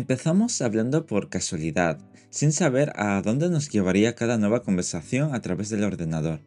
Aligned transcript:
Empezamos 0.00 0.62
hablando 0.62 1.04
por 1.04 1.28
casualidad, 1.28 1.98
sin 2.30 2.52
saber 2.52 2.90
a 2.96 3.20
dónde 3.20 3.50
nos 3.50 3.68
llevaría 3.68 4.14
cada 4.14 4.38
nueva 4.38 4.62
conversación 4.62 5.34
a 5.34 5.42
través 5.42 5.68
del 5.68 5.84
ordenador. 5.84 6.40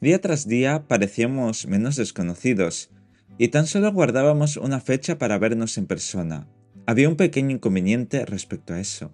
Día 0.00 0.22
tras 0.22 0.48
día 0.48 0.88
parecíamos 0.88 1.66
menos 1.66 1.96
desconocidos, 1.96 2.88
y 3.36 3.48
tan 3.48 3.66
solo 3.66 3.92
guardábamos 3.92 4.56
una 4.56 4.80
fecha 4.80 5.18
para 5.18 5.36
vernos 5.36 5.76
en 5.76 5.86
persona. 5.86 6.48
Había 6.86 7.10
un 7.10 7.16
pequeño 7.16 7.50
inconveniente 7.50 8.24
respecto 8.24 8.72
a 8.72 8.80
eso, 8.80 9.12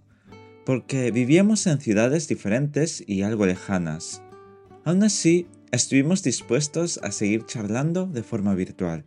porque 0.64 1.10
vivíamos 1.10 1.66
en 1.66 1.80
ciudades 1.80 2.28
diferentes 2.28 3.02
y 3.08 3.22
algo 3.22 3.44
lejanas. 3.44 4.22
Aún 4.84 5.02
así, 5.02 5.48
estuvimos 5.72 6.22
dispuestos 6.22 7.00
a 7.02 7.10
seguir 7.10 7.44
charlando 7.44 8.06
de 8.06 8.22
forma 8.22 8.54
virtual. 8.54 9.04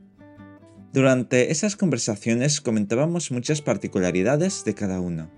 Durante 0.96 1.52
esas 1.52 1.76
conversaciones 1.76 2.62
comentábamos 2.62 3.30
muchas 3.30 3.62
particularidades 3.62 4.64
de 4.64 4.76
cada 4.76 5.02
uno, 5.02 5.30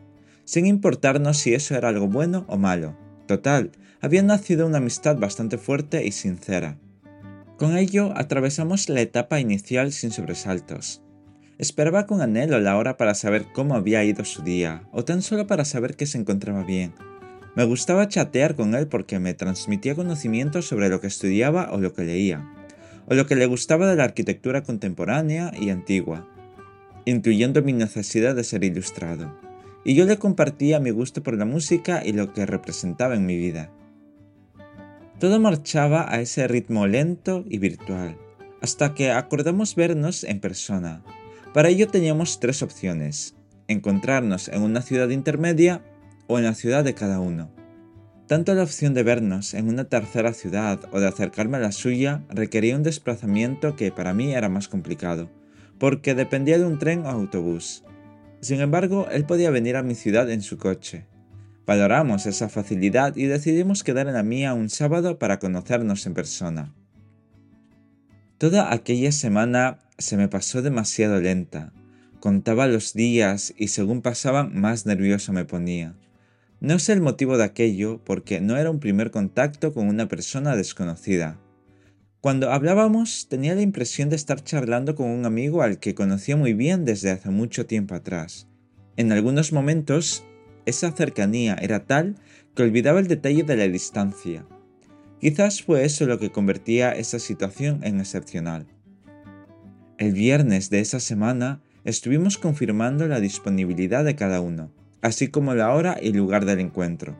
sin 0.45 0.67
importarnos 0.67 1.39
si 1.39 1.55
eso 1.55 1.73
era 1.73 1.89
algo 1.89 2.07
bueno 2.07 2.45
o 2.47 2.57
malo. 2.57 2.95
Total, 3.25 3.71
había 3.99 4.21
nacido 4.21 4.67
una 4.67 4.77
amistad 4.77 5.17
bastante 5.17 5.57
fuerte 5.57 6.05
y 6.05 6.11
sincera. 6.11 6.77
Con 7.57 7.75
ello 7.75 8.13
atravesamos 8.15 8.87
la 8.87 9.01
etapa 9.01 9.39
inicial 9.39 9.93
sin 9.93 10.11
sobresaltos. 10.11 11.01
Esperaba 11.57 12.05
con 12.05 12.21
anhelo 12.21 12.59
la 12.59 12.77
hora 12.77 12.95
para 12.95 13.15
saber 13.15 13.47
cómo 13.51 13.73
había 13.73 14.03
ido 14.03 14.25
su 14.25 14.43
día, 14.43 14.83
o 14.91 15.05
tan 15.05 15.23
solo 15.23 15.47
para 15.47 15.65
saber 15.65 15.95
que 15.95 16.05
se 16.05 16.19
encontraba 16.19 16.61
bien. 16.65 16.93
Me 17.55 17.63
gustaba 17.63 18.07
chatear 18.07 18.55
con 18.55 18.75
él 18.75 18.85
porque 18.85 19.17
me 19.17 19.33
transmitía 19.33 19.95
conocimientos 19.95 20.67
sobre 20.67 20.89
lo 20.89 21.01
que 21.01 21.07
estudiaba 21.07 21.71
o 21.71 21.79
lo 21.79 21.93
que 21.93 22.03
leía 22.03 22.47
o 23.07 23.15
lo 23.15 23.25
que 23.25 23.35
le 23.35 23.45
gustaba 23.45 23.89
de 23.89 23.95
la 23.95 24.03
arquitectura 24.03 24.63
contemporánea 24.63 25.51
y 25.57 25.69
antigua, 25.69 26.27
incluyendo 27.05 27.61
mi 27.61 27.73
necesidad 27.73 28.35
de 28.35 28.43
ser 28.43 28.63
ilustrado, 28.63 29.33
y 29.83 29.95
yo 29.95 30.05
le 30.05 30.17
compartía 30.17 30.79
mi 30.79 30.91
gusto 30.91 31.23
por 31.23 31.37
la 31.37 31.45
música 31.45 32.05
y 32.05 32.11
lo 32.11 32.33
que 32.33 32.45
representaba 32.45 33.15
en 33.15 33.25
mi 33.25 33.37
vida. 33.37 33.71
Todo 35.19 35.39
marchaba 35.39 36.13
a 36.13 36.19
ese 36.19 36.47
ritmo 36.47 36.85
lento 36.85 37.45
y 37.47 37.57
virtual, 37.59 38.17
hasta 38.61 38.93
que 38.93 39.11
acordamos 39.11 39.75
vernos 39.75 40.23
en 40.25 40.39
persona. 40.41 41.01
Para 41.53 41.69
ello 41.69 41.87
teníamos 41.87 42.39
tres 42.39 42.61
opciones, 42.61 43.35
encontrarnos 43.67 44.49
en 44.49 44.61
una 44.61 44.81
ciudad 44.81 45.09
intermedia 45.09 45.81
o 46.27 46.37
en 46.37 46.43
la 46.43 46.53
ciudad 46.53 46.83
de 46.83 46.93
cada 46.93 47.19
uno. 47.19 47.56
Tanto 48.27 48.53
la 48.53 48.63
opción 48.63 48.93
de 48.93 49.03
vernos 49.03 49.53
en 49.53 49.69
una 49.69 49.85
tercera 49.85 50.33
ciudad 50.33 50.81
o 50.91 50.99
de 50.99 51.07
acercarme 51.07 51.57
a 51.57 51.61
la 51.61 51.71
suya 51.71 52.23
requería 52.29 52.75
un 52.75 52.83
desplazamiento 52.83 53.77
que 53.77 53.89
para 53.91 54.13
mí 54.13 54.33
era 54.33 54.49
más 54.49 54.67
complicado, 54.67 55.29
porque 55.79 56.13
dependía 56.13 56.57
de 56.57 56.65
un 56.65 56.77
tren 56.77 57.05
o 57.05 57.09
autobús. 57.09 57.85
Sin 58.41 58.59
embargo, 58.59 59.07
él 59.11 59.23
podía 59.23 59.49
venir 59.49 59.77
a 59.77 59.83
mi 59.83 59.95
ciudad 59.95 60.29
en 60.29 60.41
su 60.41 60.57
coche. 60.57 61.05
Valoramos 61.65 62.25
esa 62.25 62.49
facilidad 62.49 63.15
y 63.15 63.25
decidimos 63.25 63.85
quedar 63.85 64.07
en 64.07 64.13
la 64.13 64.23
mía 64.23 64.53
un 64.53 64.69
sábado 64.69 65.19
para 65.19 65.39
conocernos 65.39 66.05
en 66.05 66.13
persona. 66.13 66.73
Toda 68.37 68.73
aquella 68.73 69.13
semana 69.13 69.79
se 69.97 70.17
me 70.17 70.27
pasó 70.27 70.61
demasiado 70.61 71.19
lenta. 71.21 71.71
Contaba 72.19 72.67
los 72.67 72.93
días 72.93 73.53
y 73.57 73.69
según 73.69 74.01
pasaban 74.01 74.59
más 74.59 74.85
nervioso 74.85 75.31
me 75.31 75.45
ponía. 75.45 75.95
No 76.59 76.79
sé 76.79 76.93
el 76.93 77.01
motivo 77.01 77.37
de 77.37 77.43
aquello 77.43 78.01
porque 78.03 78.41
no 78.41 78.57
era 78.57 78.71
un 78.71 78.79
primer 78.79 79.11
contacto 79.11 79.73
con 79.73 79.87
una 79.87 80.07
persona 80.07 80.55
desconocida. 80.55 81.39
Cuando 82.19 82.51
hablábamos 82.51 83.27
tenía 83.29 83.53
la 83.53 83.61
impresión 83.61 84.09
de 84.09 84.15
estar 84.15 84.43
charlando 84.43 84.95
con 84.95 85.07
un 85.07 85.27
amigo 85.27 85.61
al 85.61 85.77
que 85.77 85.93
conocía 85.93 86.35
muy 86.35 86.53
bien 86.53 86.83
desde 86.83 87.11
hace 87.11 87.29
mucho 87.29 87.67
tiempo 87.67 87.93
atrás. 87.93 88.47
En 88.95 89.11
algunos 89.11 89.53
momentos 89.53 90.25
esa 90.65 90.91
cercanía 90.91 91.55
era 91.61 91.85
tal 91.85 92.15
que 92.55 92.63
olvidaba 92.63 92.99
el 92.99 93.07
detalle 93.07 93.43
de 93.43 93.55
la 93.55 93.67
distancia. 93.67 94.43
Quizás 95.21 95.61
fue 95.61 95.85
eso 95.85 96.07
lo 96.07 96.17
que 96.17 96.31
convertía 96.31 96.91
esa 96.91 97.19
situación 97.19 97.81
en 97.83 97.99
excepcional. 97.99 98.65
El 99.99 100.13
viernes 100.13 100.71
de 100.71 100.79
esa 100.79 100.99
semana 100.99 101.61
estuvimos 101.85 102.39
confirmando 102.39 103.07
la 103.07 103.19
disponibilidad 103.19 104.03
de 104.03 104.15
cada 104.15 104.41
uno 104.41 104.71
así 105.01 105.27
como 105.29 105.53
la 105.53 105.73
hora 105.73 105.97
y 106.01 106.13
lugar 106.13 106.45
del 106.45 106.59
encuentro. 106.59 107.17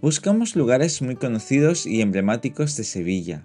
Buscamos 0.00 0.56
lugares 0.56 1.00
muy 1.02 1.16
conocidos 1.16 1.86
y 1.86 2.00
emblemáticos 2.00 2.76
de 2.76 2.84
Sevilla. 2.84 3.44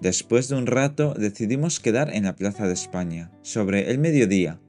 Después 0.00 0.48
de 0.48 0.56
un 0.56 0.66
rato 0.66 1.14
decidimos 1.14 1.80
quedar 1.80 2.14
en 2.14 2.24
la 2.24 2.36
Plaza 2.36 2.66
de 2.66 2.74
España, 2.74 3.30
sobre 3.42 3.90
el 3.90 3.98
mediodía. 3.98 4.60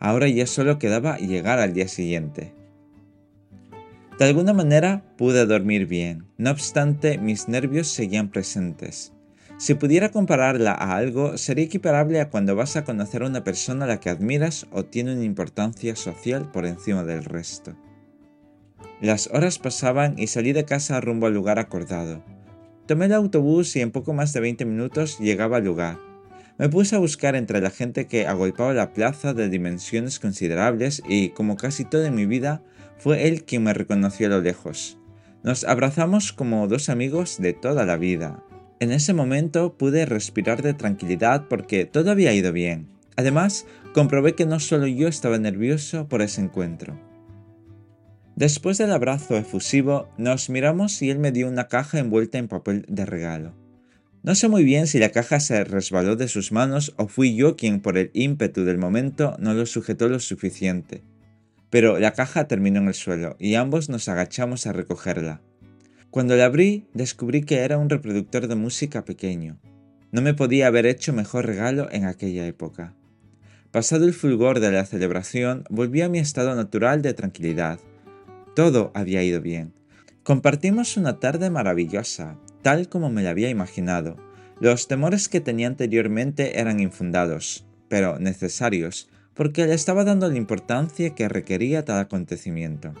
Ahora 0.00 0.28
ya 0.28 0.46
solo 0.46 0.78
quedaba 0.78 1.18
llegar 1.18 1.58
al 1.58 1.74
día 1.74 1.88
siguiente. 1.88 2.52
De 4.18 4.24
alguna 4.24 4.52
manera 4.52 5.04
pude 5.16 5.44
dormir 5.46 5.86
bien, 5.86 6.26
no 6.38 6.50
obstante 6.50 7.18
mis 7.18 7.48
nervios 7.48 7.88
seguían 7.88 8.30
presentes. 8.30 9.12
Si 9.56 9.74
pudiera 9.74 10.10
compararla 10.10 10.72
a 10.72 10.96
algo, 10.96 11.38
sería 11.38 11.64
equiparable 11.64 12.20
a 12.20 12.28
cuando 12.28 12.56
vas 12.56 12.76
a 12.76 12.84
conocer 12.84 13.22
a 13.22 13.26
una 13.26 13.44
persona 13.44 13.84
a 13.84 13.88
la 13.88 14.00
que 14.00 14.10
admiras 14.10 14.66
o 14.72 14.84
tiene 14.84 15.14
una 15.14 15.24
importancia 15.24 15.94
social 15.94 16.50
por 16.50 16.66
encima 16.66 17.04
del 17.04 17.24
resto. 17.24 17.76
Las 19.00 19.28
horas 19.32 19.58
pasaban 19.58 20.18
y 20.18 20.26
salí 20.26 20.52
de 20.52 20.64
casa 20.64 21.00
rumbo 21.00 21.26
al 21.26 21.34
lugar 21.34 21.58
acordado. 21.58 22.22
Tomé 22.86 23.06
el 23.06 23.12
autobús 23.12 23.76
y 23.76 23.80
en 23.80 23.92
poco 23.92 24.12
más 24.12 24.32
de 24.32 24.40
20 24.40 24.64
minutos 24.64 25.18
llegaba 25.20 25.58
al 25.58 25.64
lugar. 25.64 25.98
Me 26.58 26.68
puse 26.68 26.96
a 26.96 27.00
buscar 27.00 27.34
entre 27.36 27.60
la 27.60 27.70
gente 27.70 28.06
que 28.06 28.26
agolpaba 28.26 28.72
la 28.72 28.92
plaza 28.92 29.34
de 29.34 29.48
dimensiones 29.48 30.18
considerables 30.20 31.02
y, 31.08 31.30
como 31.30 31.56
casi 31.56 31.84
todo 31.84 32.04
en 32.04 32.14
mi 32.14 32.26
vida, 32.26 32.62
fue 32.98 33.28
él 33.28 33.44
quien 33.44 33.64
me 33.64 33.74
reconoció 33.74 34.26
a 34.26 34.30
lo 34.30 34.40
lejos. 34.40 34.98
Nos 35.42 35.64
abrazamos 35.64 36.32
como 36.32 36.66
dos 36.68 36.88
amigos 36.88 37.38
de 37.38 37.52
toda 37.52 37.84
la 37.84 37.96
vida, 37.96 38.42
en 38.84 38.92
ese 38.92 39.14
momento 39.14 39.76
pude 39.76 40.06
respirar 40.06 40.62
de 40.62 40.74
tranquilidad 40.74 41.46
porque 41.48 41.84
todo 41.84 42.10
había 42.10 42.32
ido 42.32 42.52
bien. 42.52 42.88
Además, 43.16 43.66
comprobé 43.92 44.34
que 44.34 44.46
no 44.46 44.60
solo 44.60 44.86
yo 44.86 45.08
estaba 45.08 45.38
nervioso 45.38 46.08
por 46.08 46.22
ese 46.22 46.40
encuentro. 46.40 46.98
Después 48.36 48.78
del 48.78 48.92
abrazo 48.92 49.36
efusivo, 49.36 50.08
nos 50.18 50.50
miramos 50.50 51.00
y 51.02 51.10
él 51.10 51.18
me 51.18 51.32
dio 51.32 51.48
una 51.48 51.68
caja 51.68 51.98
envuelta 51.98 52.38
en 52.38 52.48
papel 52.48 52.84
de 52.88 53.06
regalo. 53.06 53.54
No 54.24 54.34
sé 54.34 54.48
muy 54.48 54.64
bien 54.64 54.86
si 54.86 54.98
la 54.98 55.10
caja 55.10 55.38
se 55.38 55.64
resbaló 55.64 56.16
de 56.16 56.28
sus 56.28 56.50
manos 56.50 56.94
o 56.96 57.08
fui 57.08 57.36
yo 57.36 57.56
quien 57.56 57.80
por 57.80 57.98
el 57.98 58.10
ímpetu 58.14 58.64
del 58.64 58.78
momento 58.78 59.36
no 59.38 59.54
lo 59.54 59.66
sujetó 59.66 60.08
lo 60.08 60.18
suficiente. 60.18 61.02
Pero 61.70 61.98
la 61.98 62.12
caja 62.12 62.48
terminó 62.48 62.80
en 62.80 62.88
el 62.88 62.94
suelo 62.94 63.36
y 63.38 63.54
ambos 63.54 63.88
nos 63.88 64.08
agachamos 64.08 64.66
a 64.66 64.72
recogerla. 64.72 65.42
Cuando 66.14 66.36
la 66.36 66.44
abrí, 66.44 66.86
descubrí 66.94 67.42
que 67.42 67.56
era 67.56 67.76
un 67.76 67.90
reproductor 67.90 68.46
de 68.46 68.54
música 68.54 69.04
pequeño. 69.04 69.58
No 70.12 70.22
me 70.22 70.32
podía 70.32 70.68
haber 70.68 70.86
hecho 70.86 71.12
mejor 71.12 71.44
regalo 71.44 71.88
en 71.90 72.04
aquella 72.04 72.46
época. 72.46 72.94
Pasado 73.72 74.04
el 74.04 74.14
fulgor 74.14 74.60
de 74.60 74.70
la 74.70 74.86
celebración, 74.86 75.64
volví 75.70 76.02
a 76.02 76.08
mi 76.08 76.20
estado 76.20 76.54
natural 76.54 77.02
de 77.02 77.14
tranquilidad. 77.14 77.80
Todo 78.54 78.92
había 78.94 79.24
ido 79.24 79.40
bien. 79.40 79.72
Compartimos 80.22 80.96
una 80.96 81.18
tarde 81.18 81.50
maravillosa, 81.50 82.38
tal 82.62 82.88
como 82.88 83.10
me 83.10 83.24
la 83.24 83.30
había 83.30 83.50
imaginado. 83.50 84.16
Los 84.60 84.86
temores 84.86 85.28
que 85.28 85.40
tenía 85.40 85.66
anteriormente 85.66 86.60
eran 86.60 86.78
infundados, 86.78 87.66
pero 87.88 88.20
necesarios, 88.20 89.08
porque 89.34 89.66
le 89.66 89.74
estaba 89.74 90.04
dando 90.04 90.28
la 90.28 90.38
importancia 90.38 91.12
que 91.16 91.28
requería 91.28 91.84
tal 91.84 91.98
acontecimiento. 91.98 92.94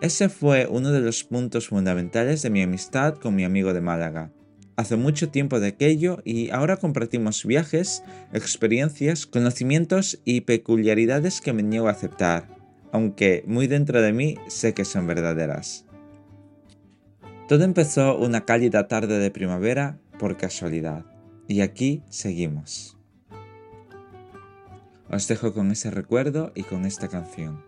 Ese 0.00 0.28
fue 0.28 0.68
uno 0.70 0.92
de 0.92 1.00
los 1.00 1.24
puntos 1.24 1.68
fundamentales 1.68 2.42
de 2.42 2.50
mi 2.50 2.62
amistad 2.62 3.16
con 3.16 3.34
mi 3.34 3.42
amigo 3.42 3.74
de 3.74 3.80
Málaga. 3.80 4.30
Hace 4.76 4.94
mucho 4.94 5.30
tiempo 5.30 5.58
de 5.58 5.66
aquello 5.66 6.22
y 6.24 6.50
ahora 6.50 6.76
compartimos 6.76 7.44
viajes, 7.44 8.04
experiencias, 8.32 9.26
conocimientos 9.26 10.20
y 10.24 10.42
peculiaridades 10.42 11.40
que 11.40 11.52
me 11.52 11.64
niego 11.64 11.88
a 11.88 11.92
aceptar, 11.92 12.46
aunque 12.92 13.42
muy 13.48 13.66
dentro 13.66 14.00
de 14.00 14.12
mí 14.12 14.36
sé 14.46 14.72
que 14.72 14.84
son 14.84 15.08
verdaderas. 15.08 15.84
Todo 17.48 17.64
empezó 17.64 18.16
una 18.16 18.44
cálida 18.44 18.86
tarde 18.86 19.18
de 19.18 19.32
primavera 19.32 19.98
por 20.16 20.36
casualidad, 20.36 21.06
y 21.48 21.60
aquí 21.62 22.04
seguimos. 22.08 22.96
Os 25.10 25.26
dejo 25.26 25.52
con 25.52 25.72
ese 25.72 25.90
recuerdo 25.90 26.52
y 26.54 26.62
con 26.62 26.84
esta 26.84 27.08
canción. 27.08 27.64